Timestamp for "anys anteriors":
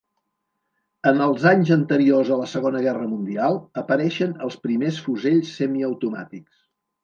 1.49-2.31